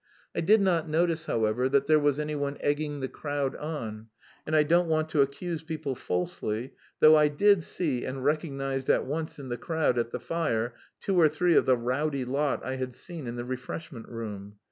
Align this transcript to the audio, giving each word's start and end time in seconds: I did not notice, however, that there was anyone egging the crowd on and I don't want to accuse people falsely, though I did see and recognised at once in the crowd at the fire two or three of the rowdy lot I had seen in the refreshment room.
I 0.33 0.41
did 0.41 0.61
not 0.61 0.89
notice, 0.89 1.27
however, 1.27 1.69
that 1.69 1.85
there 1.85 1.99
was 1.99 2.19
anyone 2.19 2.57
egging 2.59 3.01
the 3.01 3.07
crowd 3.07 3.55
on 3.57 4.07
and 4.47 4.55
I 4.55 4.63
don't 4.63 4.87
want 4.87 5.09
to 5.09 5.21
accuse 5.21 5.61
people 5.61 5.93
falsely, 5.93 6.73
though 7.01 7.15
I 7.15 7.27
did 7.27 7.61
see 7.61 8.03
and 8.03 8.25
recognised 8.25 8.89
at 8.89 9.05
once 9.05 9.37
in 9.37 9.49
the 9.49 9.57
crowd 9.57 9.99
at 9.99 10.09
the 10.09 10.19
fire 10.19 10.73
two 10.99 11.21
or 11.21 11.29
three 11.29 11.53
of 11.55 11.67
the 11.67 11.77
rowdy 11.77 12.25
lot 12.25 12.65
I 12.65 12.77
had 12.77 12.95
seen 12.95 13.27
in 13.27 13.35
the 13.35 13.45
refreshment 13.45 14.09
room. 14.09 14.55